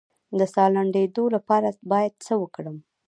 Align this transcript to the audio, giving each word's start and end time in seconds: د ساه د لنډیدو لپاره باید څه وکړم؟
د 0.37 0.39
ساه 0.53 0.69
د 0.71 0.73
لنډیدو 0.75 1.23
لپاره 1.35 1.67
باید 1.91 2.13
څه 2.25 2.33
وکړم؟ 2.41 2.77